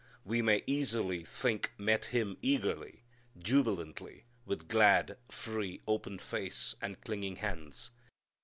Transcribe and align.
We 0.25 0.41
may 0.41 0.63
easily 0.65 1.23
think 1.23 1.73
met 1.77 2.05
Him 2.05 2.35
eagerly, 2.41 3.03
jubilantly, 3.37 4.23
with 4.47 4.67
glad, 4.67 5.15
free, 5.29 5.79
open 5.87 6.17
face 6.17 6.73
and 6.81 6.99
clinging 7.01 7.35
hands. 7.35 7.91